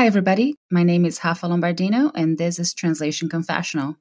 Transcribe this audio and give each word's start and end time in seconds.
Hi, 0.00 0.06
everybody. 0.06 0.56
My 0.70 0.82
name 0.82 1.04
is 1.04 1.20
Rafa 1.22 1.46
Lombardino, 1.46 2.10
and 2.14 2.38
this 2.38 2.58
is 2.58 2.72
Translation 2.72 3.28
Confessional. 3.28 3.96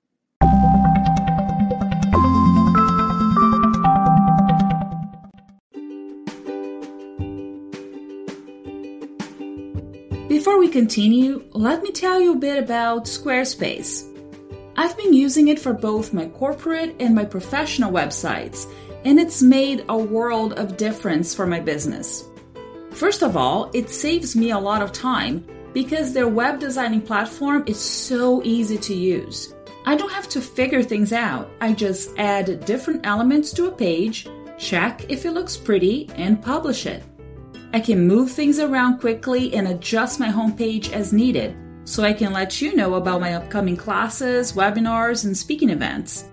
Before 10.30 10.58
we 10.58 10.70
continue, 10.70 11.44
let 11.52 11.84
me 11.84 11.92
tell 11.92 12.22
you 12.22 12.32
a 12.32 12.38
bit 12.38 12.64
about 12.64 13.04
Squarespace. 13.04 14.06
I've 14.78 14.96
been 14.96 15.14
using 15.14 15.50
it 15.50 15.60
for 15.60 15.74
both 15.74 16.14
my 16.14 16.28
corporate 16.28 16.96
and 17.02 17.14
my 17.14 17.26
professional 17.26 17.92
websites, 17.92 18.72
and 19.04 19.20
it's 19.20 19.42
made 19.42 19.84
a 19.90 19.98
world 19.98 20.54
of 20.54 20.78
difference 20.78 21.36
for 21.36 21.46
my 21.46 21.60
business. 21.60 22.24
First 22.92 23.22
of 23.22 23.36
all, 23.36 23.70
it 23.74 23.90
saves 23.90 24.34
me 24.34 24.52
a 24.52 24.58
lot 24.58 24.82
of 24.82 24.94
time 24.94 25.46
because 25.74 26.14
their 26.14 26.28
web 26.28 26.60
designing 26.60 27.02
platform 27.02 27.64
is 27.68 27.80
so 27.80 28.44
easy 28.44 28.78
to 28.78 28.94
use. 28.94 29.54
I 29.86 29.96
don't 29.96 30.12
have 30.12 30.30
to 30.30 30.42
figure 30.42 30.84
things 30.84 31.14
out. 31.14 31.50
I 31.62 31.74
just 31.74 32.18
add 32.18 32.66
different 32.66 33.06
elements 33.06 33.52
to 33.54 33.68
a 33.68 33.72
page, 33.72 34.28
check 34.58 35.06
if 35.10 35.26
it 35.26 35.32
looks 35.32 35.58
pretty, 35.58 36.10
and 36.16 36.42
publish 36.42 36.86
it. 36.86 37.04
I 37.74 37.80
can 37.80 38.08
move 38.08 38.32
things 38.32 38.60
around 38.60 39.00
quickly 39.00 39.54
and 39.54 39.68
adjust 39.68 40.20
my 40.20 40.30
homepage 40.30 40.92
as 40.92 41.14
needed, 41.14 41.56
so 41.86 42.04
I 42.04 42.14
can 42.14 42.34
let 42.34 42.62
you 42.62 42.76
know 42.76 42.96
about 42.96 43.22
my 43.22 43.36
upcoming 43.36 43.78
classes, 43.78 44.54
webinars, 44.54 45.26
and 45.26 45.38
speaking 45.38 45.70
events. 45.70 46.26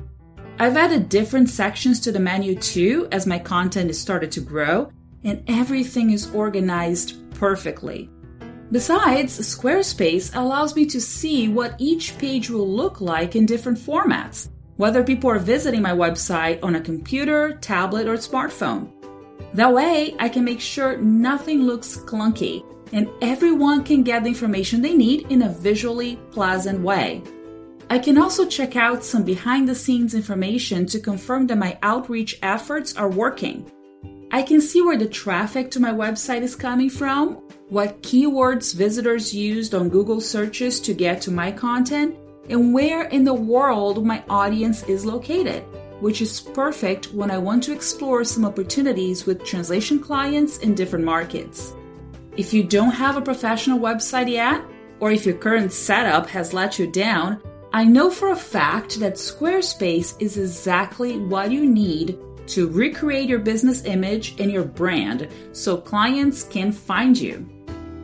I've 0.58 0.76
added 0.76 1.10
different 1.10 1.50
sections 1.50 2.00
to 2.00 2.12
the 2.12 2.18
menu 2.18 2.54
too 2.54 3.08
as 3.12 3.26
my 3.26 3.38
content 3.38 3.88
has 3.88 4.00
started 4.00 4.32
to 4.32 4.40
grow, 4.40 4.90
and 5.24 5.44
everything 5.46 6.10
is 6.10 6.34
organized 6.34 7.16
perfectly. 7.34 8.08
Besides, 8.72 9.38
Squarespace 9.38 10.34
allows 10.34 10.74
me 10.74 10.86
to 10.86 11.00
see 11.00 11.48
what 11.48 11.76
each 11.78 12.18
page 12.18 12.50
will 12.50 12.68
look 12.68 13.00
like 13.00 13.36
in 13.36 13.46
different 13.46 13.78
formats, 13.78 14.48
whether 14.76 15.04
people 15.04 15.30
are 15.30 15.38
visiting 15.38 15.82
my 15.82 15.92
website 15.92 16.58
on 16.64 16.74
a 16.74 16.80
computer, 16.80 17.54
tablet, 17.60 18.08
or 18.08 18.14
smartphone. 18.14 18.90
That 19.54 19.72
way, 19.72 20.16
I 20.18 20.28
can 20.28 20.44
make 20.44 20.60
sure 20.60 20.96
nothing 20.96 21.62
looks 21.62 21.96
clunky 21.96 22.64
and 22.92 23.08
everyone 23.22 23.84
can 23.84 24.02
get 24.02 24.22
the 24.22 24.28
information 24.28 24.82
they 24.82 24.94
need 24.94 25.30
in 25.30 25.42
a 25.42 25.48
visually 25.48 26.16
pleasant 26.30 26.80
way. 26.80 27.22
I 27.88 28.00
can 28.00 28.18
also 28.18 28.46
check 28.46 28.74
out 28.74 29.04
some 29.04 29.22
behind 29.22 29.68
the 29.68 29.74
scenes 29.74 30.14
information 30.14 30.86
to 30.86 30.98
confirm 30.98 31.46
that 31.46 31.58
my 31.58 31.78
outreach 31.82 32.38
efforts 32.42 32.96
are 32.96 33.08
working. 33.08 33.70
I 34.30 34.42
can 34.42 34.60
see 34.60 34.82
where 34.82 34.96
the 34.96 35.08
traffic 35.08 35.70
to 35.72 35.80
my 35.80 35.92
website 35.92 36.42
is 36.42 36.56
coming 36.56 36.90
from 36.90 37.42
what 37.68 38.02
keywords 38.02 38.74
visitors 38.74 39.34
used 39.34 39.74
on 39.74 39.88
Google 39.88 40.20
searches 40.20 40.80
to 40.80 40.94
get 40.94 41.20
to 41.22 41.30
my 41.30 41.50
content, 41.50 42.16
and 42.48 42.72
where 42.72 43.04
in 43.08 43.24
the 43.24 43.34
world 43.34 44.06
my 44.06 44.22
audience 44.28 44.84
is 44.84 45.04
located, 45.04 45.64
which 46.00 46.22
is 46.22 46.40
perfect 46.40 47.12
when 47.12 47.30
I 47.30 47.38
want 47.38 47.64
to 47.64 47.72
explore 47.72 48.24
some 48.24 48.44
opportunities 48.44 49.26
with 49.26 49.44
translation 49.44 49.98
clients 49.98 50.58
in 50.58 50.74
different 50.74 51.04
markets. 51.04 51.74
If 52.36 52.52
you 52.52 52.62
don't 52.62 52.92
have 52.92 53.16
a 53.16 53.22
professional 53.22 53.80
website 53.80 54.30
yet, 54.30 54.62
or 55.00 55.10
if 55.10 55.26
your 55.26 55.36
current 55.36 55.72
setup 55.72 56.28
has 56.28 56.52
let 56.52 56.78
you 56.78 56.86
down, 56.86 57.40
I 57.72 57.84
know 57.84 58.10
for 58.10 58.30
a 58.30 58.36
fact 58.36 59.00
that 59.00 59.14
Squarespace 59.14 60.14
is 60.20 60.38
exactly 60.38 61.18
what 61.18 61.50
you 61.50 61.68
need 61.68 62.18
to 62.48 62.68
recreate 62.68 63.28
your 63.28 63.38
business 63.38 63.84
image 63.84 64.40
and 64.40 64.50
your 64.50 64.64
brand 64.64 65.28
so 65.52 65.76
clients 65.76 66.44
can 66.44 66.72
find 66.72 67.18
you. 67.18 67.48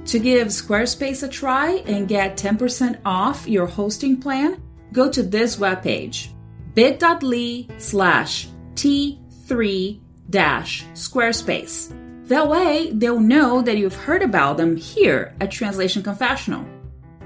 To 0.07 0.19
give 0.19 0.49
Squarespace 0.49 1.23
a 1.23 1.29
try 1.29 1.83
and 1.87 2.09
get 2.09 2.37
10% 2.37 3.01
off 3.05 3.47
your 3.47 3.67
hosting 3.67 4.21
plan, 4.21 4.61
go 4.93 5.11
to 5.11 5.23
this 5.23 5.57
webpage 5.57 6.29
bit.ly 6.75 7.67
slash 7.79 8.49
t3 8.75 10.01
dash 10.31 10.85
Squarespace. 10.95 11.95
That 12.29 12.49
way, 12.49 12.91
they'll 12.93 13.21
know 13.21 13.63
that 13.63 13.77
you've 13.77 13.95
heard 13.95 14.23
about 14.23 14.57
them 14.57 14.77
here 14.77 15.35
at 15.41 15.51
Translation 15.51 16.03
Confessional. 16.03 16.65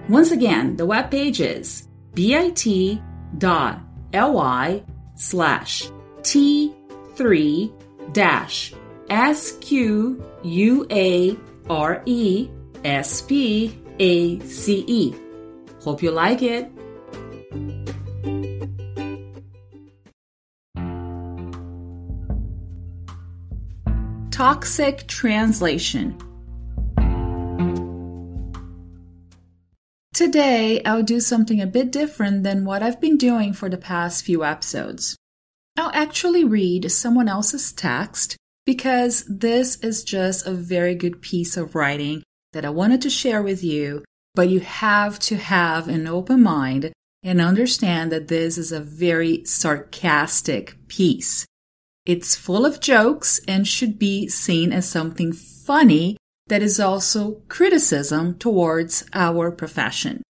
Once 0.09 0.31
again, 0.33 0.77
the 0.77 0.87
webpage 0.87 1.41
is 1.41 1.87
bit.ly 2.15 2.61
slash 5.15 5.91
t3 7.17 7.73
dash 8.13 8.73
S 9.09 9.57
Q 9.59 10.23
U 10.43 10.87
A 10.91 11.37
R 11.69 12.03
E 12.07 12.49
S 12.85 13.23
P 13.23 13.79
A 13.99 14.41
C 14.41 14.85
E. 14.87 15.15
Hope 15.83 16.03
you 16.03 16.11
like 16.11 16.43
it. 16.43 16.71
Toxic 24.31 25.07
translation. 25.07 26.19
Today, 30.13 30.83
I'll 30.85 31.03
do 31.03 31.21
something 31.21 31.61
a 31.61 31.67
bit 31.67 31.91
different 31.91 32.43
than 32.43 32.65
what 32.65 32.83
I've 32.83 33.01
been 33.01 33.17
doing 33.17 33.53
for 33.53 33.69
the 33.69 33.77
past 33.77 34.25
few 34.25 34.45
episodes. 34.45 35.17
I'll 35.87 36.03
actually 36.03 36.43
read 36.43 36.91
someone 36.91 37.29
else's 37.29 37.73
text 37.73 38.37
because 38.65 39.25
this 39.29 39.77
is 39.77 40.03
just 40.03 40.45
a 40.45 40.51
very 40.51 40.97
good 40.97 41.23
piece 41.23 41.57
of 41.57 41.77
writing 41.77 42.25
that 42.53 42.65
I 42.65 42.71
wanted 42.71 43.01
to 43.03 43.11
share 43.11 43.41
with 43.41 43.63
you, 43.63 44.03
but 44.35 44.49
you 44.49 44.59
have 44.59 45.21
to 45.21 45.37
have 45.37 45.87
an 45.87 46.09
open 46.09 46.43
mind 46.43 46.91
and 47.23 47.41
understand 47.41 48.11
that 48.11 48.27
this 48.27 48.59
is 48.59 48.73
a 48.73 48.81
very 48.81 49.45
sarcastic 49.45 50.77
piece. 50.89 51.47
It's 52.05 52.35
full 52.35 52.67
of 52.67 52.81
jokes 52.81 53.41
and 53.47 53.65
should 53.65 53.97
be 53.97 54.27
seen 54.27 54.73
as 54.73 54.89
something 54.89 55.33
funny 55.33 56.17
that 56.49 56.63
is 56.63 56.81
also 56.81 57.43
criticism 57.47 58.37
towards 58.39 59.05
our 59.13 59.53
profession. 59.53 60.25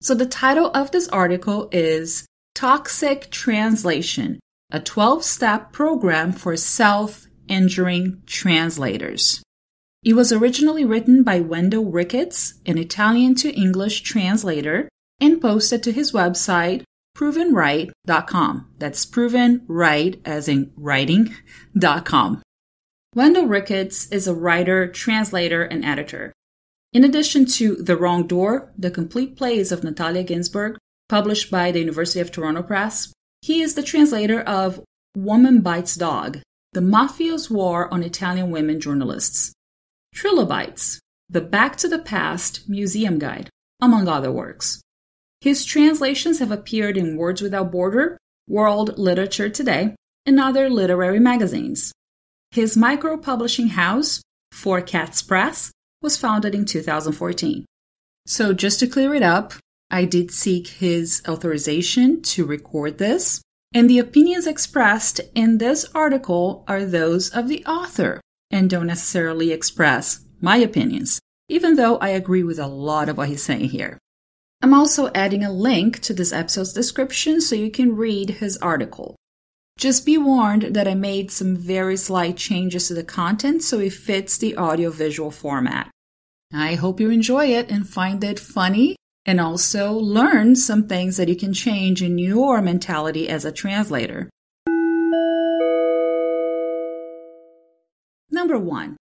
So 0.00 0.14
the 0.14 0.24
title 0.24 0.70
of 0.70 0.92
this 0.92 1.08
article 1.08 1.68
is 1.72 2.24
Toxic 2.54 3.30
Translation, 3.30 4.38
a 4.74 4.80
12 4.80 5.22
step 5.22 5.70
program 5.70 6.32
for 6.32 6.56
self 6.56 7.28
injuring 7.46 8.20
translators. 8.26 9.40
It 10.04 10.14
was 10.14 10.32
originally 10.32 10.84
written 10.84 11.22
by 11.22 11.38
Wendell 11.38 11.84
Ricketts, 11.84 12.54
an 12.66 12.76
Italian 12.76 13.36
to 13.36 13.54
English 13.54 14.02
translator, 14.02 14.88
and 15.20 15.40
posted 15.40 15.84
to 15.84 15.92
his 15.92 16.10
website, 16.10 16.82
provenwrite.com. 17.16 18.74
That's 18.78 19.06
proven 19.06 19.62
right 19.68 20.20
as 20.24 20.48
in 20.48 20.72
writing.com. 20.76 22.42
Wendell 23.14 23.46
Ricketts 23.46 24.08
is 24.08 24.26
a 24.26 24.34
writer, 24.34 24.88
translator, 24.88 25.62
and 25.62 25.84
editor. 25.84 26.32
In 26.92 27.04
addition 27.04 27.46
to 27.46 27.76
The 27.76 27.96
Wrong 27.96 28.26
Door, 28.26 28.72
the 28.76 28.90
complete 28.90 29.36
plays 29.36 29.70
of 29.70 29.84
Natalia 29.84 30.24
Ginzburg, 30.24 30.78
published 31.08 31.48
by 31.48 31.70
the 31.70 31.78
University 31.78 32.18
of 32.18 32.32
Toronto 32.32 32.64
Press, 32.64 33.12
he 33.44 33.60
is 33.60 33.74
the 33.74 33.82
translator 33.82 34.40
of 34.40 34.82
Woman 35.14 35.60
Bites 35.60 35.96
Dog, 35.96 36.40
the 36.72 36.80
Mafia's 36.80 37.50
War 37.50 37.92
on 37.92 38.02
Italian 38.02 38.50
Women 38.50 38.80
Journalists, 38.80 39.52
Trilobites, 40.14 40.98
the 41.28 41.42
Back 41.42 41.76
to 41.76 41.88
the 41.88 41.98
Past 41.98 42.66
Museum 42.70 43.18
Guide, 43.18 43.50
among 43.82 44.08
other 44.08 44.32
works. 44.32 44.80
His 45.42 45.62
translations 45.62 46.38
have 46.38 46.50
appeared 46.50 46.96
in 46.96 47.18
Words 47.18 47.42
Without 47.42 47.70
Border, 47.70 48.16
World 48.48 48.96
Literature 48.96 49.50
Today, 49.50 49.94
and 50.24 50.40
other 50.40 50.70
literary 50.70 51.20
magazines. 51.20 51.92
His 52.50 52.78
micro 52.78 53.18
publishing 53.18 53.68
house, 53.68 54.22
Four 54.52 54.80
Cats 54.80 55.20
Press, 55.20 55.70
was 56.00 56.16
founded 56.16 56.54
in 56.54 56.64
2014. 56.64 57.66
So, 58.26 58.54
just 58.54 58.80
to 58.80 58.86
clear 58.86 59.14
it 59.14 59.22
up, 59.22 59.52
I 59.94 60.06
did 60.06 60.32
seek 60.32 60.66
his 60.66 61.22
authorization 61.28 62.20
to 62.22 62.44
record 62.44 62.98
this, 62.98 63.40
and 63.72 63.88
the 63.88 64.00
opinions 64.00 64.44
expressed 64.44 65.20
in 65.36 65.58
this 65.58 65.86
article 65.94 66.64
are 66.66 66.84
those 66.84 67.30
of 67.30 67.46
the 67.46 67.64
author 67.64 68.20
and 68.50 68.68
don't 68.68 68.88
necessarily 68.88 69.52
express 69.52 70.24
my 70.40 70.56
opinions, 70.56 71.20
even 71.48 71.76
though 71.76 71.98
I 71.98 72.08
agree 72.08 72.42
with 72.42 72.58
a 72.58 72.66
lot 72.66 73.08
of 73.08 73.16
what 73.16 73.28
he's 73.28 73.44
saying 73.44 73.66
here. 73.66 73.96
I'm 74.60 74.74
also 74.74 75.12
adding 75.14 75.44
a 75.44 75.52
link 75.52 76.00
to 76.00 76.12
this 76.12 76.32
episode's 76.32 76.72
description 76.72 77.40
so 77.40 77.54
you 77.54 77.70
can 77.70 77.94
read 77.94 78.30
his 78.30 78.56
article. 78.56 79.14
Just 79.78 80.04
be 80.04 80.18
warned 80.18 80.74
that 80.74 80.88
I 80.88 80.94
made 80.94 81.30
some 81.30 81.54
very 81.54 81.96
slight 81.96 82.36
changes 82.36 82.88
to 82.88 82.94
the 82.94 83.04
content 83.04 83.62
so 83.62 83.78
it 83.78 83.92
fits 83.92 84.38
the 84.38 84.56
audio 84.56 84.90
visual 84.90 85.30
format. 85.30 85.88
I 86.52 86.74
hope 86.74 86.98
you 86.98 87.10
enjoy 87.10 87.46
it 87.46 87.70
and 87.70 87.88
find 87.88 88.24
it 88.24 88.40
funny 88.40 88.96
and 89.26 89.40
also 89.40 89.92
learn 89.92 90.54
some 90.54 90.86
things 90.86 91.16
that 91.16 91.28
you 91.28 91.36
can 91.36 91.52
change 91.52 92.02
in 92.02 92.18
your 92.18 92.60
mentality 92.60 93.28
as 93.28 93.44
a 93.44 93.52
translator. 93.52 94.28
Number 98.30 98.58
one, 98.58 98.96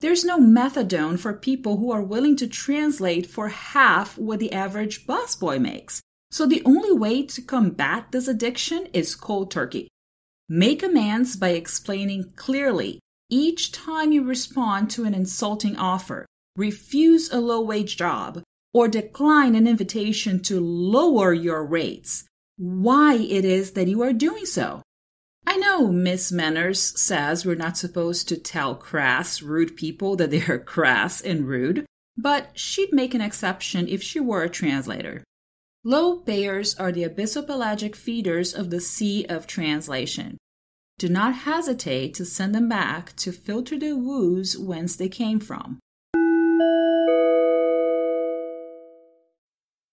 There's 0.00 0.24
no 0.24 0.38
methadone 0.38 1.18
for 1.18 1.32
people 1.32 1.78
who 1.78 1.90
are 1.90 2.02
willing 2.02 2.36
to 2.36 2.46
translate 2.46 3.26
for 3.26 3.48
half 3.48 4.16
what 4.16 4.38
the 4.38 4.52
average 4.52 5.06
busboy 5.06 5.60
makes. 5.60 6.00
So 6.30 6.46
the 6.46 6.62
only 6.64 6.92
way 6.92 7.24
to 7.26 7.42
combat 7.42 8.12
this 8.12 8.28
addiction 8.28 8.86
is 8.92 9.16
cold 9.16 9.50
turkey. 9.50 9.88
Make 10.48 10.84
amends 10.84 11.34
by 11.36 11.50
explaining 11.50 12.32
clearly 12.36 13.00
each 13.28 13.72
time 13.72 14.12
you 14.12 14.22
respond 14.22 14.88
to 14.90 15.04
an 15.04 15.14
insulting 15.14 15.76
offer, 15.76 16.26
refuse 16.56 17.30
a 17.32 17.40
low 17.40 17.60
wage 17.60 17.96
job, 17.96 18.42
or 18.78 18.86
decline 18.86 19.56
an 19.56 19.66
invitation 19.66 20.40
to 20.40 20.60
lower 20.60 21.32
your 21.32 21.64
rates, 21.64 22.22
why 22.58 23.14
it 23.16 23.44
is 23.44 23.72
that 23.72 23.88
you 23.88 24.00
are 24.02 24.12
doing 24.12 24.46
so. 24.46 24.80
I 25.44 25.56
know 25.56 25.88
Miss 25.88 26.30
Manners 26.30 26.80
says 26.80 27.44
we're 27.44 27.56
not 27.56 27.76
supposed 27.76 28.28
to 28.28 28.36
tell 28.36 28.76
crass, 28.76 29.42
rude 29.42 29.76
people 29.76 30.14
that 30.14 30.30
they 30.30 30.42
are 30.42 30.60
crass 30.74 31.20
and 31.20 31.48
rude, 31.48 31.86
but 32.16 32.56
she'd 32.56 32.92
make 32.92 33.14
an 33.14 33.20
exception 33.20 33.88
if 33.88 34.00
she 34.00 34.20
were 34.20 34.44
a 34.44 34.48
translator. 34.48 35.24
Low 35.82 36.18
payers 36.18 36.76
are 36.76 36.92
the 36.92 37.02
abyssopelagic 37.02 37.96
feeders 37.96 38.54
of 38.54 38.70
the 38.70 38.80
sea 38.80 39.26
of 39.28 39.48
translation. 39.48 40.38
Do 41.00 41.08
not 41.08 41.34
hesitate 41.34 42.14
to 42.14 42.24
send 42.24 42.54
them 42.54 42.68
back 42.68 43.16
to 43.16 43.32
filter 43.32 43.76
the 43.76 43.96
woos 43.96 44.56
whence 44.56 44.94
they 44.94 45.08
came 45.08 45.40
from. 45.40 45.80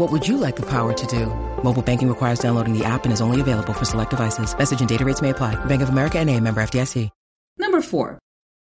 What 0.00 0.12
would 0.12 0.26
you 0.26 0.38
like 0.38 0.56
the 0.56 0.64
power 0.64 0.94
to 0.94 1.06
do? 1.06 1.26
Mobile 1.62 1.82
banking 1.82 2.08
requires 2.08 2.38
downloading 2.38 2.72
the 2.72 2.86
app 2.86 3.04
and 3.04 3.12
is 3.12 3.20
only 3.20 3.38
available 3.38 3.74
for 3.74 3.84
select 3.84 4.08
devices. 4.08 4.56
Message 4.56 4.80
and 4.80 4.88
data 4.88 5.04
rates 5.04 5.20
may 5.20 5.28
apply. 5.28 5.62
Bank 5.66 5.82
of 5.82 5.90
America 5.90 6.18
and 6.18 6.30
a 6.30 6.40
member 6.40 6.62
FDIC. 6.62 7.10
Number 7.58 7.82
four, 7.82 8.18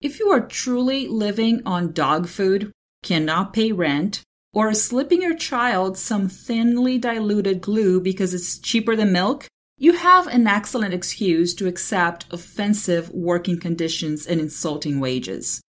if 0.00 0.18
you 0.18 0.30
are 0.32 0.40
truly 0.40 1.06
living 1.06 1.62
on 1.64 1.92
dog 1.92 2.26
food, 2.26 2.72
cannot 3.04 3.52
pay 3.52 3.70
rent, 3.70 4.24
or 4.52 4.74
slipping 4.74 5.22
your 5.22 5.36
child 5.36 5.96
some 5.96 6.28
thinly 6.28 6.98
diluted 6.98 7.60
glue 7.60 8.00
because 8.00 8.34
it's 8.34 8.58
cheaper 8.58 8.96
than 8.96 9.12
milk, 9.12 9.46
you 9.78 9.92
have 9.92 10.26
an 10.26 10.48
excellent 10.48 10.92
excuse 10.92 11.54
to 11.54 11.68
accept 11.68 12.26
offensive 12.32 13.08
working 13.10 13.60
conditions 13.60 14.26
and 14.26 14.40
insulting 14.40 14.98
wages. 14.98 15.62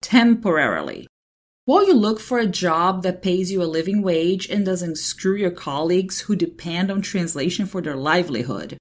Temporarily. 0.00 1.08
While 1.64 1.86
you 1.86 1.94
look 1.94 2.18
for 2.18 2.40
a 2.40 2.46
job 2.46 3.04
that 3.04 3.22
pays 3.22 3.52
you 3.52 3.62
a 3.62 3.70
living 3.70 4.02
wage 4.02 4.48
and 4.50 4.66
doesn't 4.66 4.98
screw 4.98 5.36
your 5.36 5.52
colleagues 5.52 6.22
who 6.22 6.34
depend 6.34 6.90
on 6.90 7.02
translation 7.02 7.66
for 7.66 7.80
their 7.80 7.94
livelihood. 7.94 8.76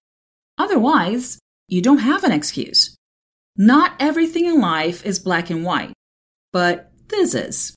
Otherwise, 0.58 1.38
you 1.68 1.80
don't 1.82 2.00
have 2.00 2.24
an 2.24 2.32
excuse. 2.32 2.96
Not 3.56 3.94
everything 4.00 4.46
in 4.46 4.60
life 4.60 5.06
is 5.06 5.20
black 5.20 5.52
and 5.52 5.64
white, 5.64 5.94
but 6.52 6.92
this 7.10 7.36
is. 7.36 7.76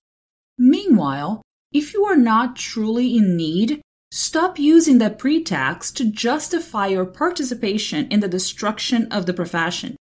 Meanwhile, 0.56 1.42
if 1.70 1.92
you 1.92 2.04
are 2.06 2.16
not 2.16 2.56
truly 2.56 3.14
in 3.14 3.36
need, 3.36 3.82
stop 4.10 4.58
using 4.58 4.98
that 4.98 5.18
pretext 5.18 5.98
to 5.98 6.10
justify 6.10 6.86
your 6.86 7.04
participation 7.04 8.08
in 8.08 8.20
the 8.20 8.28
destruction 8.28 9.08
of 9.12 9.26
the 9.26 9.34
profession. 9.34 9.96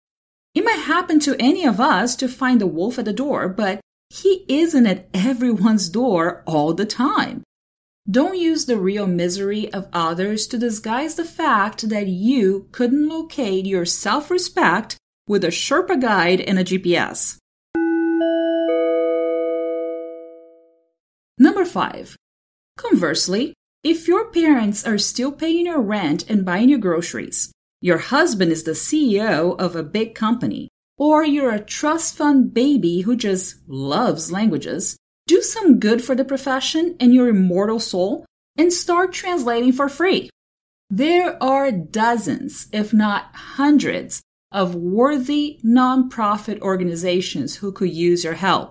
It 0.54 0.64
might 0.64 0.74
happen 0.74 1.20
to 1.22 1.36
any 1.40 1.66
of 1.66 1.80
us 1.80 2.16
to 2.18 2.28
find 2.28 2.62
the 2.62 2.68
wolf 2.68 3.00
at 3.00 3.06
the 3.06 3.14
door, 3.14 3.50
but 3.50 3.80
he 4.12 4.44
isn't 4.50 4.86
at 4.86 5.08
everyone's 5.14 5.88
door 5.88 6.44
all 6.46 6.74
the 6.74 6.86
time. 6.86 7.44
Don't 8.10 8.38
use 8.38 8.66
the 8.66 8.78
real 8.78 9.08
misery 9.08 9.72
of 9.72 9.88
others 9.94 10.48
to 10.48 10.58
disguise 10.58 11.16
the 11.16 11.24
fact 11.24 11.88
that 11.88 12.08
you 12.08 12.68
couldn't 12.74 13.08
locate 13.08 13.66
your 13.66 13.86
self 13.86 14.30
respect 14.30 14.98
with 15.30 15.46
a 15.46 15.48
Sherpa 15.48 16.02
guide 16.02 16.42
and 16.42 16.60
a 16.60 16.64
GPS. 16.66 17.38
Number 21.38 21.64
5. 21.64 22.18
Conversely, 22.78 23.54
if 23.84 24.10
your 24.10 24.30
parents 24.32 24.86
are 24.86 24.98
still 24.98 25.32
paying 25.32 25.68
your 25.68 25.82
rent 25.82 26.30
and 26.30 26.44
buying 26.44 26.68
your 26.68 26.80
groceries, 26.80 27.52
your 27.80 27.98
husband 27.98 28.52
is 28.52 28.64
the 28.64 28.72
CEO 28.72 29.58
of 29.58 29.76
a 29.76 29.84
big 29.84 30.16
company, 30.16 30.68
or 31.02 31.26
you're 31.26 31.50
a 31.50 31.60
trust 31.60 32.16
fund 32.16 32.54
baby 32.54 33.02
who 33.02 33.16
just 33.16 33.56
loves 33.68 34.32
languages, 34.32 34.96
do 35.26 35.42
some 35.42 35.80
good 35.80 36.04
for 36.04 36.14
the 36.14 36.24
profession 36.24 36.96
and 37.00 37.12
your 37.12 37.28
immortal 37.28 37.80
soul 37.80 38.24
and 38.56 38.72
start 38.72 39.12
translating 39.12 39.72
for 39.72 39.90
free. 39.90 40.30
There 40.92 41.42
are 41.42 41.72
dozens, 41.72 42.68
if 42.72 42.94
not 42.94 43.32
hundreds, 43.34 44.22
of 44.52 44.76
worthy 44.76 45.60
nonprofit 45.66 46.62
organizations 46.62 47.56
who 47.56 47.72
could 47.72 47.90
use 47.90 48.24
your 48.24 48.36
help. 48.36 48.70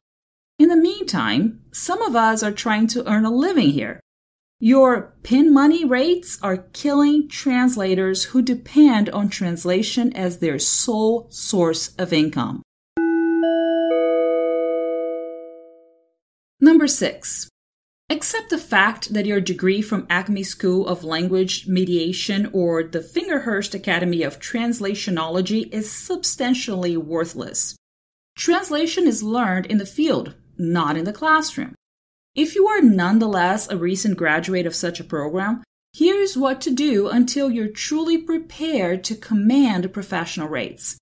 In 0.56 0.68
the 0.68 0.76
meantime, 0.76 1.62
some 1.72 2.00
of 2.00 2.14
us 2.14 2.44
are 2.44 2.52
trying 2.52 2.86
to 2.88 3.10
earn 3.10 3.24
a 3.24 3.30
living 3.30 3.70
here. 3.70 3.98
Your 4.62 5.14
pin 5.22 5.54
money 5.54 5.86
rates 5.86 6.38
are 6.42 6.58
killing 6.74 7.30
translators 7.30 8.24
who 8.24 8.42
depend 8.42 9.08
on 9.08 9.30
translation 9.30 10.14
as 10.14 10.38
their 10.38 10.58
sole 10.58 11.28
source 11.30 11.94
of 11.96 12.12
income. 12.12 12.60
Number 16.60 16.86
six, 16.86 17.48
Accept 18.10 18.50
the 18.50 18.58
fact 18.58 19.14
that 19.14 19.24
your 19.24 19.40
degree 19.40 19.80
from 19.80 20.04
Acme 20.10 20.42
School 20.42 20.88
of 20.88 21.04
Language 21.04 21.68
Mediation 21.68 22.50
or 22.52 22.82
the 22.82 23.00
Fingerhurst 23.00 23.72
Academy 23.72 24.24
of 24.24 24.40
Translationology 24.40 25.72
is 25.72 25.92
substantially 25.92 26.96
worthless. 26.96 27.76
Translation 28.36 29.06
is 29.06 29.22
learned 29.22 29.66
in 29.66 29.78
the 29.78 29.86
field, 29.86 30.34
not 30.58 30.96
in 30.96 31.04
the 31.04 31.12
classroom. 31.12 31.76
If 32.36 32.54
you 32.54 32.68
are 32.68 32.80
nonetheless 32.80 33.68
a 33.68 33.76
recent 33.76 34.16
graduate 34.16 34.64
of 34.64 34.74
such 34.74 35.00
a 35.00 35.04
program, 35.04 35.64
here's 35.92 36.36
what 36.36 36.60
to 36.60 36.70
do 36.70 37.08
until 37.08 37.50
you're 37.50 37.68
truly 37.68 38.18
prepared 38.18 39.02
to 39.04 39.16
command 39.16 39.92
professional 39.92 40.48
rates. 40.48 40.96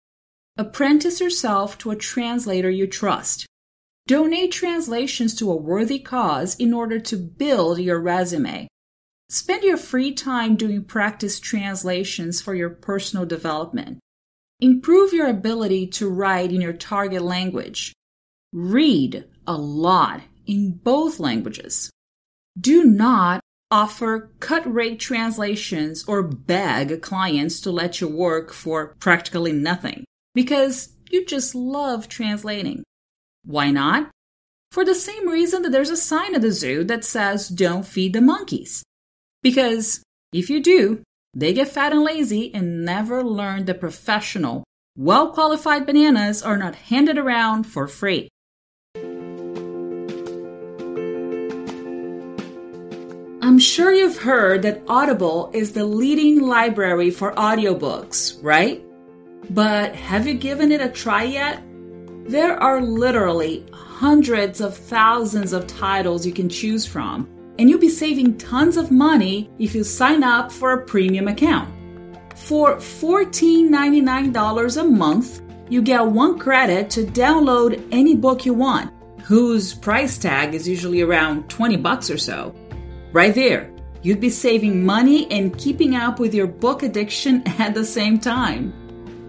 Apprentice 0.57 1.21
yourself 1.21 1.77
to 1.79 1.91
a 1.91 1.97
translator 1.97 2.71
you 2.71 2.87
trust. 2.87 3.47
Donate 4.07 4.53
translations 4.53 5.35
to 5.35 5.51
a 5.51 5.57
worthy 5.57 5.99
cause 5.99 6.57
in 6.57 6.73
order 6.73 6.99
to 6.99 7.17
build 7.19 7.79
your 7.79 8.01
resume. 8.01 8.67
Spend 9.29 9.63
your 9.63 9.77
free 9.77 10.13
time 10.13 10.57
doing 10.57 10.83
practice 10.83 11.39
translations 11.39 12.41
for 12.41 12.55
your 12.55 12.71
personal 12.71 13.27
development. 13.27 13.99
Improve 14.61 15.13
your 15.13 15.29
ability 15.29 15.87
to 15.89 16.09
write 16.09 16.53
in 16.53 16.63
your 16.63 16.73
target 16.73 17.21
language. 17.21 17.93
Read 18.55 19.27
a 19.47 19.59
lot 19.59 20.23
in 20.49 20.73
both 20.73 21.21
languages. 21.21 21.91
Do 22.59 22.83
not 22.83 23.41
offer 23.71 24.33
cut 24.41 24.73
rate 24.73 24.99
translations 24.99 26.05
or 26.09 26.23
beg 26.23 27.03
clients 27.03 27.61
to 27.61 27.71
let 27.71 28.01
you 28.01 28.09
work 28.09 28.53
for 28.53 28.97
practically 28.99 29.53
nothing 29.53 30.05
because 30.35 30.95
you 31.11 31.25
just 31.25 31.55
love 31.55 32.09
translating. 32.09 32.83
Why 33.45 33.71
not? 33.71 34.11
For 34.73 34.85
the 34.85 34.95
same 34.95 35.29
reason 35.29 35.63
that 35.63 35.73
there's 35.73 35.91
a 35.91 35.97
sign 35.97 36.35
at 36.35 36.43
the 36.43 36.51
zoo 36.51 36.85
that 36.85 37.05
says, 37.05 37.49
don't 37.49 37.87
feed 37.87 38.13
the 38.13 38.21
monkeys. 38.21 38.83
Because 39.43 40.03
if 40.33 40.51
you 40.51 40.63
do, 40.63 41.03
they 41.35 41.53
get 41.53 41.69
fat 41.69 41.93
and 41.93 42.03
lazy 42.03 42.53
and 42.55 42.85
never 42.85 43.23
learn 43.23 43.65
the 43.65 43.75
professional, 43.75 44.65
well 44.97 45.33
qualified 45.33 45.87
bananas 45.87 46.43
are 46.43 46.57
not 46.57 46.75
handed 46.75 47.19
around 47.19 47.65
for 47.65 47.87
free. 47.87 48.29
I'm 53.49 53.59
sure 53.59 53.95
you've 53.95 54.19
heard 54.19 54.61
that 54.61 54.83
Audible 54.89 55.51
is 55.55 55.73
the 55.73 55.87
leading 55.87 56.43
library 56.43 57.11
for 57.11 57.33
audiobooks, 57.33 58.39
right? 58.43 58.85
But 59.49 59.95
have 59.95 60.27
you 60.27 60.35
given 60.35 60.71
it 60.71 60.83
a 60.83 60.91
try 60.91 61.23
yet? 61.23 61.63
There 62.27 62.63
are 62.63 62.83
literally 62.83 63.65
hundreds 63.73 64.61
of 64.61 64.77
thousands 64.77 65.55
of 65.55 65.67
titles 65.67 66.27
you 66.27 66.33
can 66.35 66.51
choose 66.51 66.85
from, 66.85 67.27
and 67.59 67.71
you'll 67.71 67.79
be 67.79 67.89
saving 67.89 68.37
tons 68.37 68.77
of 68.77 68.91
money 68.91 69.49
if 69.59 69.75
you 69.75 69.83
sign 69.83 70.23
up 70.23 70.53
for 70.53 70.73
a 70.73 70.85
premium 70.85 71.27
account. 71.27 71.73
For 72.37 72.77
$14.99 72.77 74.77
a 74.77 74.85
month, 74.85 75.41
you 75.71 75.81
get 75.81 76.05
one 76.05 76.39
credit 76.39 76.91
to 76.91 77.05
download 77.05 77.83
any 77.93 78.15
book 78.15 78.45
you 78.45 78.53
want, 78.53 78.93
whose 79.23 79.73
price 79.73 80.19
tag 80.19 80.53
is 80.53 80.69
usually 80.69 81.01
around 81.01 81.49
20 81.49 81.79
bucks 81.79 82.11
or 82.11 82.19
so. 82.19 82.55
Right 83.13 83.35
there, 83.35 83.71
you'd 84.03 84.21
be 84.21 84.31
saving 84.31 84.85
money 84.85 85.31
and 85.31 85.57
keeping 85.57 85.95
up 85.95 86.19
with 86.19 86.35
your 86.35 86.47
book 86.47 86.83
addiction 86.83 87.43
at 87.59 87.75
the 87.75 87.85
same 87.85 88.19
time. 88.19 88.73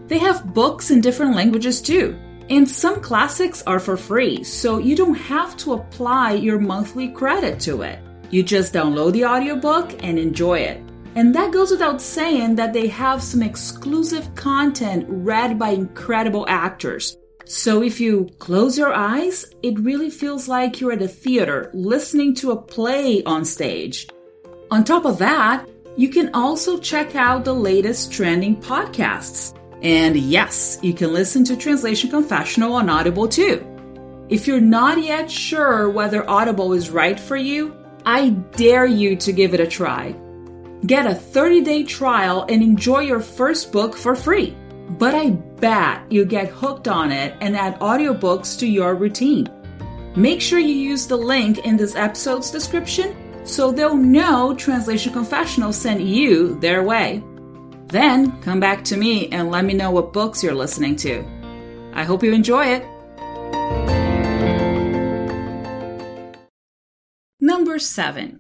They 0.08 0.18
have 0.18 0.54
books 0.54 0.92
in 0.92 1.02
different 1.02 1.36
languages 1.36 1.82
too 1.82 2.18
and 2.50 2.68
some 2.68 3.00
classics 3.00 3.62
are 3.68 3.80
for 3.80 3.96
free, 3.96 4.44
so 4.44 4.80
you 4.80 4.96
don't 4.96 5.16
have 5.16 5.56
to 5.58 5.74
apply 5.74 6.34
your 6.34 6.60
monthly 6.60 7.10
credit 7.10 7.60
to 7.62 7.84
it. 7.84 8.00
You 8.32 8.44
just 8.44 8.74
download 8.74 9.14
the 9.14 9.26
audiobook 9.26 10.04
and 10.04 10.18
enjoy 10.18 10.60
it. 10.60 10.82
And 11.16 11.34
that 11.36 11.52
goes 11.52 11.72
without 11.72 12.02
saying 12.02 12.56
that 12.56 12.74
they 12.74 12.88
have 12.88 13.22
some 13.22 13.44
exclusive 13.44 14.34
content 14.36 15.06
read 15.08 15.60
by 15.60 15.70
incredible 15.70 16.46
actors. 16.48 17.18
So 17.50 17.82
if 17.82 18.00
you 18.00 18.30
close 18.38 18.78
your 18.78 18.94
eyes, 18.94 19.44
it 19.64 19.80
really 19.80 20.12
feels 20.12 20.48
like 20.48 20.80
you're 20.80 20.92
at 20.92 21.02
a 21.02 21.08
theater 21.08 21.72
listening 21.74 22.36
to 22.36 22.52
a 22.52 22.62
play 22.62 23.24
on 23.24 23.44
stage. 23.44 24.08
On 24.70 24.84
top 24.84 25.04
of 25.04 25.18
that, 25.18 25.68
you 25.98 26.10
can 26.10 26.30
also 26.36 26.78
check 26.78 27.16
out 27.16 27.44
the 27.46 27.56
latest 27.56 28.14
trending 28.14 28.56
podcasts. 28.56 29.58
And 29.82 30.16
yes, 30.16 30.78
you 30.84 30.94
can 30.94 31.12
listen 31.12 31.44
to 31.46 31.58
Translation 31.58 32.12
Confessional 32.12 32.74
on 32.74 32.88
Audible 32.88 33.28
too. 33.28 33.66
If 34.30 34.46
you're 34.46 34.62
not 34.62 35.02
yet 35.02 35.32
sure 35.32 35.90
whether 35.90 36.30
Audible 36.30 36.74
is 36.74 36.92
right 36.92 37.20
for 37.20 37.36
you, 37.36 37.76
I 38.06 38.30
dare 38.30 38.86
you 38.86 39.16
to 39.16 39.32
give 39.32 39.56
it 39.56 39.60
a 39.60 39.66
try. 39.66 40.16
Get 40.86 41.08
a 41.08 41.16
30 41.16 41.62
day 41.62 41.84
trial 41.84 42.46
and 42.48 42.62
enjoy 42.62 43.00
your 43.00 43.22
first 43.22 43.72
book 43.72 43.98
for 43.98 44.16
free. 44.16 44.56
But 44.98 45.14
I 45.14 45.30
bet 45.30 46.12
you 46.12 46.26
get 46.26 46.50
hooked 46.50 46.88
on 46.88 47.12
it 47.12 47.36
and 47.42 47.56
add 47.56 47.80
audiobooks 47.80 48.58
to 48.60 48.68
your 48.68 48.96
routine. 48.96 49.48
Make 50.16 50.42
sure 50.42 50.60
you 50.60 50.74
use 50.74 51.06
the 51.06 51.16
link 51.16 51.60
in 51.60 51.78
this 51.78 51.96
episode's 51.96 52.50
description 52.50 53.16
so 53.46 53.72
they'll 53.72 53.96
know 53.96 54.56
Translation 54.56 55.14
Confessional 55.14 55.72
sent 55.72 56.02
you 56.02 56.60
their 56.60 56.84
way. 56.84 57.24
Then 57.88 58.42
come 58.42 58.60
back 58.60 58.84
to 58.86 58.98
me 58.98 59.30
and 59.30 59.52
let 59.52 59.66
me 59.66 59.74
know 59.74 59.92
what 59.92 60.14
books 60.14 60.44
you're 60.44 60.54
listening 60.56 60.96
to. 60.98 61.24
I 61.94 62.04
hope 62.04 62.24
you 62.24 62.34
enjoy 62.34 62.66
it. 62.66 62.86
Number 67.40 67.80
seven, 67.80 68.40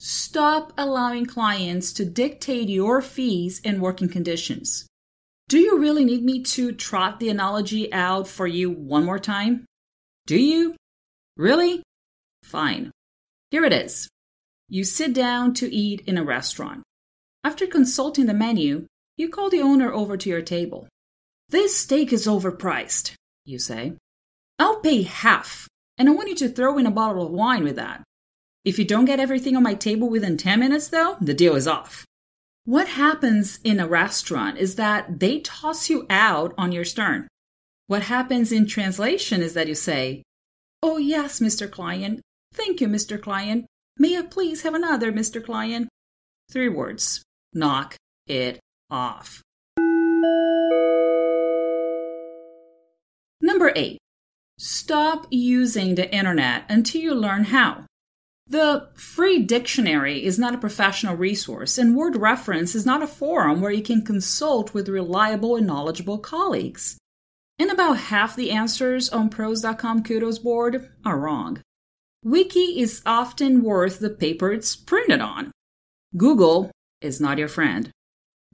stop 0.00 0.72
allowing 0.78 1.26
clients 1.26 1.92
to 1.94 2.04
dictate 2.04 2.68
your 2.68 3.02
fees 3.02 3.60
and 3.64 3.80
working 3.80 4.08
conditions. 4.08 4.86
Do 5.48 5.58
you 5.58 5.78
really 5.78 6.04
need 6.04 6.22
me 6.22 6.42
to 6.42 6.72
trot 6.72 7.18
the 7.18 7.30
analogy 7.30 7.90
out 7.90 8.28
for 8.28 8.46
you 8.46 8.70
one 8.70 9.06
more 9.06 9.18
time? 9.18 9.64
Do 10.26 10.38
you? 10.38 10.76
Really? 11.38 11.82
Fine. 12.42 12.90
Here 13.50 13.64
it 13.64 13.72
is. 13.72 14.08
You 14.68 14.84
sit 14.84 15.14
down 15.14 15.54
to 15.54 15.74
eat 15.74 16.02
in 16.06 16.18
a 16.18 16.22
restaurant. 16.22 16.82
After 17.42 17.66
consulting 17.66 18.26
the 18.26 18.34
menu, 18.34 18.84
you 19.16 19.30
call 19.30 19.48
the 19.48 19.62
owner 19.62 19.90
over 19.90 20.18
to 20.18 20.28
your 20.28 20.42
table. 20.42 20.86
This 21.48 21.74
steak 21.74 22.12
is 22.12 22.26
overpriced, 22.26 23.14
you 23.46 23.58
say. 23.58 23.94
I'll 24.58 24.80
pay 24.80 25.00
half, 25.00 25.66
and 25.96 26.10
I 26.10 26.12
want 26.12 26.28
you 26.28 26.34
to 26.36 26.50
throw 26.50 26.76
in 26.76 26.84
a 26.84 26.90
bottle 26.90 27.24
of 27.24 27.32
wine 27.32 27.64
with 27.64 27.76
that. 27.76 28.02
If 28.66 28.78
you 28.78 28.84
don't 28.84 29.06
get 29.06 29.18
everything 29.18 29.56
on 29.56 29.62
my 29.62 29.72
table 29.72 30.10
within 30.10 30.36
10 30.36 30.60
minutes, 30.60 30.88
though, 30.88 31.16
the 31.22 31.32
deal 31.32 31.56
is 31.56 31.66
off. 31.66 32.04
What 32.68 32.88
happens 32.88 33.60
in 33.64 33.80
a 33.80 33.88
restaurant 33.88 34.58
is 34.58 34.74
that 34.74 35.20
they 35.20 35.40
toss 35.40 35.88
you 35.88 36.04
out 36.10 36.52
on 36.58 36.70
your 36.70 36.84
stern. 36.84 37.26
What 37.86 38.02
happens 38.02 38.52
in 38.52 38.66
translation 38.66 39.40
is 39.40 39.54
that 39.54 39.68
you 39.68 39.74
say, 39.74 40.22
Oh, 40.82 40.98
yes, 40.98 41.40
Mr. 41.40 41.70
Client. 41.70 42.20
Thank 42.52 42.82
you, 42.82 42.88
Mr. 42.88 43.18
Client. 43.18 43.64
May 43.96 44.18
I 44.18 44.20
please 44.20 44.64
have 44.64 44.74
another, 44.74 45.10
Mr. 45.10 45.42
Client? 45.42 45.88
Three 46.52 46.68
words 46.68 47.22
knock 47.54 47.96
it 48.26 48.60
off. 48.90 49.40
Number 53.40 53.72
eight, 53.76 53.96
stop 54.58 55.26
using 55.30 55.94
the 55.94 56.14
internet 56.14 56.66
until 56.68 57.00
you 57.00 57.14
learn 57.14 57.44
how. 57.44 57.87
The 58.50 58.88
free 58.94 59.40
dictionary 59.40 60.24
is 60.24 60.38
not 60.38 60.54
a 60.54 60.58
professional 60.58 61.16
resource, 61.16 61.76
and 61.76 61.94
Word 61.94 62.16
Reference 62.16 62.74
is 62.74 62.86
not 62.86 63.02
a 63.02 63.06
forum 63.06 63.60
where 63.60 63.70
you 63.70 63.82
can 63.82 64.02
consult 64.02 64.72
with 64.72 64.88
reliable 64.88 65.56
and 65.56 65.66
knowledgeable 65.66 66.18
colleagues. 66.18 66.96
And 67.58 67.70
about 67.70 67.98
half 67.98 68.34
the 68.34 68.50
answers 68.50 69.10
on 69.10 69.28
ProZ.com 69.28 70.02
KudoZ 70.02 70.42
board 70.42 70.90
are 71.04 71.18
wrong. 71.18 71.60
Wiki 72.24 72.80
is 72.80 73.02
often 73.04 73.62
worth 73.62 73.98
the 73.98 74.10
paper 74.10 74.50
it's 74.50 74.74
printed 74.76 75.20
on. 75.20 75.52
Google 76.16 76.70
is 77.02 77.20
not 77.20 77.36
your 77.36 77.48
friend. 77.48 77.90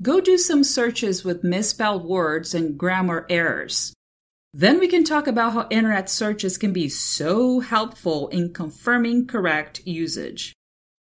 Go 0.03 0.21
do 0.21 0.37
some 0.37 0.65
searches 0.65 1.25
with 1.25 1.45
misspelled 1.45 2.05
words 2.05 2.53
and 2.53 2.77
grammar 2.77 3.27
errors. 3.31 3.95
Then 4.57 4.79
we 4.79 4.87
can 4.87 5.03
talk 5.03 5.27
about 5.27 5.53
how 5.53 5.67
internet 5.69 6.09
searches 6.09 6.57
can 6.57 6.73
be 6.73 6.89
so 6.89 7.59
helpful 7.59 8.29
in 8.29 8.53
confirming 8.53 9.27
correct 9.27 9.85
usage. 9.85 10.53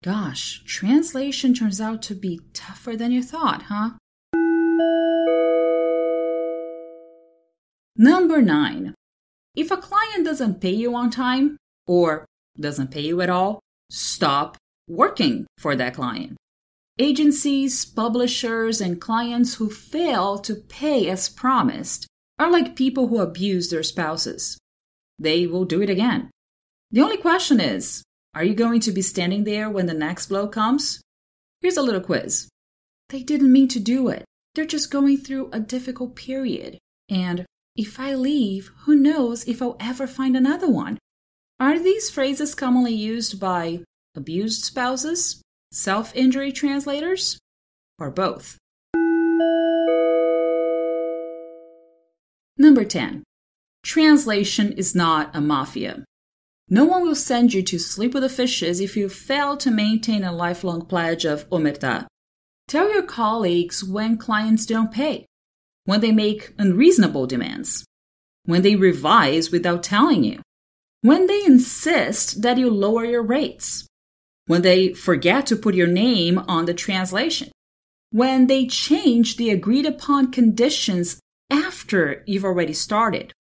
Gosh, 0.02 0.64
translation 0.66 1.54
turns 1.54 1.82
out 1.82 2.02
to 2.04 2.16
be 2.16 2.40
tougher 2.54 2.96
than 2.96 3.12
you 3.12 3.22
thought, 3.22 3.64
huh? 3.64 3.90
Number 7.98 8.42
nine. 8.42 8.96
If 9.58 9.72
a 9.72 9.78
client 9.78 10.24
doesn't 10.24 10.62
pay 10.62 10.72
you 10.72 10.96
on 10.96 11.10
time 11.10 11.58
or 11.86 12.24
doesn't 12.58 12.92
pay 12.92 13.02
you 13.02 13.20
at 13.20 13.30
all, 13.30 13.60
stop 13.92 14.56
working 14.88 15.48
for 15.58 15.76
that 15.76 15.96
client. 15.96 16.38
Agencies, 16.98 17.84
publishers, 17.84 18.80
and 18.80 19.02
clients 19.02 19.56
who 19.56 19.70
fail 19.70 20.38
to 20.40 20.56
pay 20.56 21.10
as 21.10 21.28
promised 21.28 22.08
are 22.40 22.52
like 22.52 22.76
people 22.76 23.08
who 23.08 23.20
abuse 23.20 23.70
their 23.70 23.84
spouses. 23.84 24.58
They 25.20 25.48
will 25.48 25.66
do 25.66 25.82
it 25.82 25.90
again. 25.90 26.30
The 26.92 27.02
only 27.02 27.18
question 27.18 27.60
is 27.60 28.04
Are 28.34 28.44
you 28.44 28.54
going 28.54 28.80
to 28.82 28.92
be 28.92 29.02
standing 29.02 29.44
there 29.44 29.70
when 29.70 29.86
the 29.86 29.94
next 29.94 30.28
blow 30.28 30.48
comes? 30.48 31.02
Here's 31.62 31.78
a 31.78 31.82
little 31.82 32.02
quiz. 32.02 32.50
They 33.10 33.24
didn't 33.24 33.52
mean 33.52 33.68
to 33.70 33.80
do 33.80 34.10
it. 34.10 34.26
They're 34.56 34.66
just 34.66 34.92
going 34.92 35.18
through 35.18 35.50
a 35.52 35.60
difficult 35.60 36.16
period. 36.16 36.78
And 37.10 37.46
if 37.76 38.00
I 38.00 38.16
leave, 38.16 38.72
who 38.86 38.96
knows 38.96 39.48
if 39.48 39.62
I'll 39.62 39.78
ever 39.80 40.08
find 40.08 40.36
another 40.36 40.70
one? 40.70 41.00
Are 41.60 41.80
these 41.80 42.10
phrases 42.10 42.56
commonly 42.56 42.94
used 42.94 43.40
by 43.40 43.84
abused 44.16 44.64
spouses, 44.64 45.42
self 45.72 46.16
injury 46.16 46.52
translators, 46.52 47.40
or 47.98 48.12
both? 48.12 48.58
Number 52.64 52.86
10. 52.86 53.24
Translation 53.84 54.72
is 54.72 54.96
not 54.96 55.36
a 55.36 55.42
mafia. 55.42 56.06
No 56.70 56.86
one 56.86 57.02
will 57.02 57.14
send 57.14 57.54
you 57.54 57.62
to 57.64 57.78
sleep 57.78 58.14
with 58.14 58.24
the 58.24 58.30
fishes 58.30 58.80
if 58.80 58.96
you 58.96 59.10
fail 59.10 59.58
to 59.58 59.70
maintain 59.70 60.24
a 60.24 60.32
lifelong 60.32 60.86
pledge 60.86 61.26
of 61.26 61.46
omerta. 61.50 62.08
Tell 62.70 62.90
your 62.90 63.04
colleagues 63.04 63.84
when 63.84 64.18
clients 64.18 64.66
don't 64.66 64.94
pay, 64.94 65.26
when 65.84 66.00
they 66.00 66.14
make 66.14 66.54
unreasonable 66.58 67.28
demands, 67.28 67.84
when 68.46 68.62
they 68.62 68.78
revise 68.78 69.52
without 69.52 69.84
telling 69.84 70.24
you, 70.24 70.40
when 71.02 71.28
they 71.28 71.44
insist 71.44 72.44
that 72.44 72.58
you 72.58 72.70
lower 72.70 73.04
your 73.04 73.24
rates, 73.24 73.86
when 74.48 74.62
they 74.62 74.94
forget 74.94 75.48
to 75.48 75.58
put 75.58 75.76
your 75.76 75.88
name 75.88 76.40
on 76.48 76.64
the 76.64 76.74
translation, 76.74 77.52
when 78.12 78.48
they 78.48 78.66
change 78.68 79.36
the 79.36 79.50
agreed 79.50 79.86
upon 79.86 80.32
conditions 80.32 81.20
after 81.50 82.24
you've 82.26 82.46
already 82.46 82.74
started, 82.74 83.34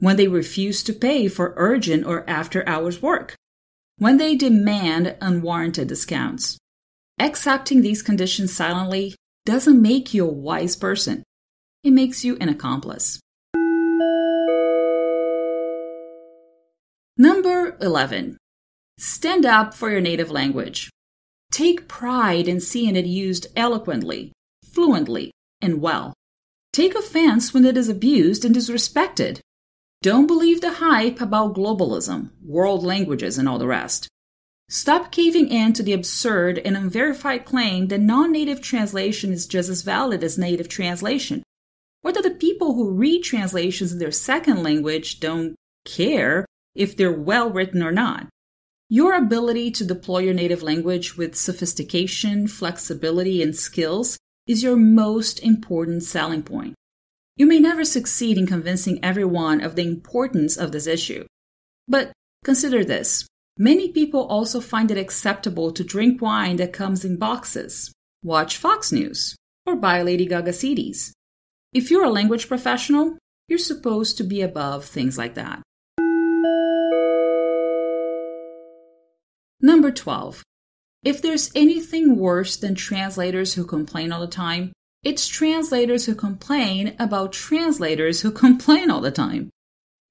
when 0.00 0.16
they 0.16 0.28
refuse 0.28 0.82
to 0.84 0.92
pay 0.92 1.28
for 1.28 1.54
urgent 1.56 2.06
or 2.06 2.28
after 2.28 2.68
hours 2.68 3.02
work, 3.02 3.34
when 3.98 4.16
they 4.16 4.36
demand 4.36 5.16
unwarranted 5.20 5.88
discounts. 5.88 6.58
Accepting 7.18 7.82
these 7.82 8.02
conditions 8.02 8.54
silently 8.54 9.14
doesn't 9.44 9.80
make 9.80 10.14
you 10.14 10.24
a 10.24 10.32
wise 10.32 10.76
person, 10.76 11.24
it 11.82 11.90
makes 11.90 12.24
you 12.24 12.36
an 12.40 12.48
accomplice. 12.48 13.18
Number 17.16 17.76
11. 17.80 18.36
Stand 18.98 19.44
up 19.44 19.74
for 19.74 19.90
your 19.90 20.00
native 20.00 20.30
language. 20.30 20.90
Take 21.50 21.88
pride 21.88 22.46
in 22.46 22.60
seeing 22.60 22.94
it 22.94 23.06
used 23.06 23.48
eloquently, 23.56 24.32
fluently, 24.72 25.32
and 25.60 25.80
well. 25.80 26.14
Take 26.78 26.94
offense 26.94 27.52
when 27.52 27.64
it 27.64 27.76
is 27.76 27.88
abused 27.88 28.44
and 28.44 28.54
disrespected. 28.54 29.40
Don't 30.00 30.28
believe 30.28 30.60
the 30.60 30.74
hype 30.74 31.20
about 31.20 31.56
globalism, 31.56 32.30
world 32.40 32.84
languages, 32.84 33.36
and 33.36 33.48
all 33.48 33.58
the 33.58 33.66
rest. 33.66 34.06
Stop 34.68 35.10
caving 35.10 35.48
in 35.48 35.72
to 35.72 35.82
the 35.82 35.92
absurd 35.92 36.60
and 36.64 36.76
unverified 36.76 37.44
claim 37.44 37.88
that 37.88 37.98
non 37.98 38.30
native 38.30 38.60
translation 38.60 39.32
is 39.32 39.48
just 39.48 39.68
as 39.68 39.82
valid 39.82 40.22
as 40.22 40.38
native 40.38 40.68
translation, 40.68 41.42
or 42.04 42.12
that 42.12 42.22
the 42.22 42.30
people 42.30 42.74
who 42.74 42.92
read 42.92 43.24
translations 43.24 43.92
in 43.92 43.98
their 43.98 44.12
second 44.12 44.62
language 44.62 45.18
don't 45.18 45.56
care 45.84 46.46
if 46.76 46.96
they're 46.96 47.10
well 47.10 47.50
written 47.50 47.82
or 47.82 47.90
not. 47.90 48.28
Your 48.88 49.14
ability 49.14 49.72
to 49.72 49.84
deploy 49.84 50.20
your 50.20 50.34
native 50.34 50.62
language 50.62 51.16
with 51.16 51.34
sophistication, 51.34 52.46
flexibility, 52.46 53.42
and 53.42 53.56
skills 53.56 54.16
is 54.48 54.62
your 54.62 54.76
most 54.76 55.38
important 55.40 56.02
selling 56.02 56.42
point. 56.42 56.74
You 57.36 57.46
may 57.46 57.60
never 57.60 57.84
succeed 57.84 58.36
in 58.36 58.46
convincing 58.48 58.98
everyone 59.02 59.60
of 59.60 59.76
the 59.76 59.86
importance 59.86 60.56
of 60.56 60.72
this 60.72 60.88
issue. 60.88 61.26
But 61.86 62.10
consider 62.42 62.84
this 62.84 63.28
Many 63.60 63.90
people 63.90 64.24
also 64.28 64.60
find 64.60 64.88
it 64.92 64.96
acceptable 64.96 65.72
to 65.72 65.82
drink 65.82 66.22
wine 66.22 66.56
that 66.56 66.72
comes 66.72 67.04
in 67.04 67.16
boxes, 67.16 67.92
watch 68.22 68.56
Fox 68.56 68.92
News, 68.92 69.34
or 69.66 69.74
buy 69.74 70.00
Lady 70.02 70.26
Gaga 70.26 70.52
CDs. 70.52 71.10
If 71.72 71.90
you're 71.90 72.04
a 72.04 72.10
language 72.10 72.46
professional, 72.46 73.18
you're 73.48 73.58
supposed 73.58 74.16
to 74.18 74.22
be 74.22 74.42
above 74.42 74.84
things 74.84 75.18
like 75.18 75.34
that. 75.34 75.62
Number 79.60 79.90
12. 79.90 80.44
If 81.02 81.22
there's 81.22 81.50
anything 81.54 82.16
worse 82.16 82.56
than 82.56 82.74
translators 82.74 83.54
who 83.54 83.64
complain 83.64 84.12
all 84.12 84.20
the 84.20 84.26
time, 84.26 84.72
it's 85.02 85.28
translators 85.28 86.06
who 86.06 86.14
complain 86.14 86.96
about 86.98 87.32
translators 87.32 88.20
who 88.20 88.30
complain 88.44 88.90
all 88.90 89.00
the 89.00 89.10
time. 89.10 89.50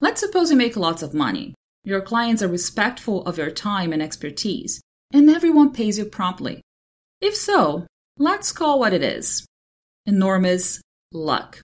Let's 0.00 0.20
suppose 0.20 0.50
you 0.50 0.56
make 0.56 0.76
lots 0.76 1.02
of 1.02 1.14
money 1.14 1.54
your 1.88 2.02
clients 2.02 2.42
are 2.42 2.48
respectful 2.48 3.24
of 3.24 3.38
your 3.38 3.50
time 3.50 3.94
and 3.94 4.02
expertise, 4.02 4.78
and 5.10 5.30
everyone 5.30 5.72
pays 5.72 5.96
you 5.96 6.04
promptly. 6.04 6.60
If 7.22 7.34
so, 7.34 7.86
let's 8.18 8.52
call 8.52 8.78
what 8.78 8.92
it 8.92 9.02
is 9.02 9.46
enormous 10.04 10.82
luck. 11.12 11.62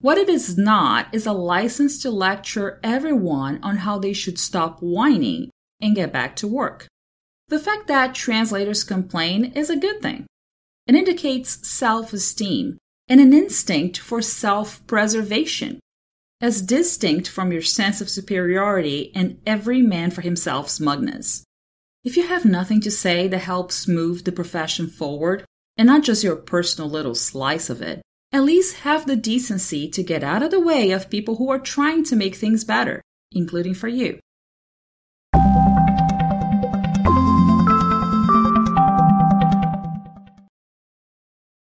What 0.00 0.18
it 0.18 0.28
is 0.28 0.56
not 0.56 1.12
is 1.12 1.26
a 1.26 1.32
license 1.32 2.00
to 2.02 2.10
lecture 2.10 2.78
everyone 2.84 3.58
on 3.64 3.78
how 3.78 3.98
they 3.98 4.12
should 4.12 4.38
stop 4.38 4.78
whining 4.80 5.50
and 5.80 5.96
get 5.96 6.12
back 6.12 6.36
to 6.36 6.46
work. 6.46 6.86
The 7.48 7.58
fact 7.60 7.86
that 7.86 8.14
translators 8.14 8.82
complain 8.82 9.52
is 9.52 9.70
a 9.70 9.76
good 9.76 10.02
thing. 10.02 10.26
It 10.86 10.94
indicates 10.94 11.68
self 11.68 12.12
esteem 12.12 12.78
and 13.08 13.20
an 13.20 13.32
instinct 13.32 13.98
for 13.98 14.20
self 14.20 14.84
preservation 14.86 15.80
as 16.40 16.60
distinct 16.60 17.28
from 17.28 17.52
your 17.52 17.62
sense 17.62 18.00
of 18.00 18.10
superiority 18.10 19.10
and 19.14 19.40
every 19.46 19.80
man 19.80 20.10
for 20.10 20.20
himself 20.20 20.68
smugness. 20.68 21.44
If 22.04 22.16
you 22.16 22.26
have 22.26 22.44
nothing 22.44 22.80
to 22.82 22.90
say 22.90 23.26
that 23.28 23.38
helps 23.38 23.88
move 23.88 24.24
the 24.24 24.32
profession 24.32 24.88
forward, 24.88 25.44
and 25.76 25.86
not 25.86 26.02
just 26.02 26.24
your 26.24 26.36
personal 26.36 26.90
little 26.90 27.14
slice 27.14 27.70
of 27.70 27.80
it, 27.80 28.02
at 28.32 28.44
least 28.44 28.78
have 28.78 29.06
the 29.06 29.16
decency 29.16 29.88
to 29.90 30.02
get 30.02 30.22
out 30.22 30.42
of 30.42 30.50
the 30.50 30.60
way 30.60 30.90
of 30.90 31.10
people 31.10 31.36
who 31.36 31.50
are 31.50 31.58
trying 31.58 32.04
to 32.04 32.16
make 32.16 32.34
things 32.34 32.64
better, 32.64 33.02
including 33.32 33.74
for 33.74 33.88
you. 33.88 34.18